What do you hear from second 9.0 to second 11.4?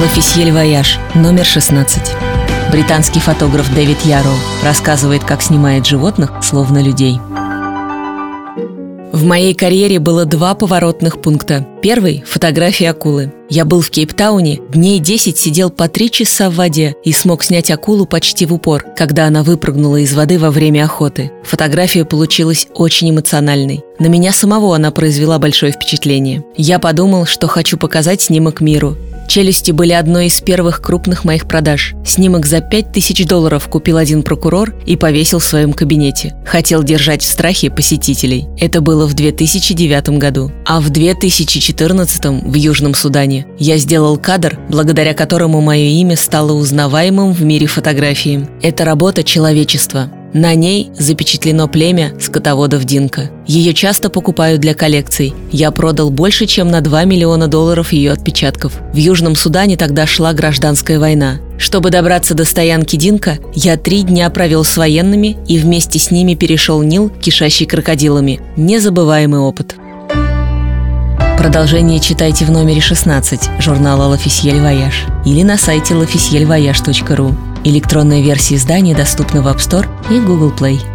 В моей карьере было два поворотных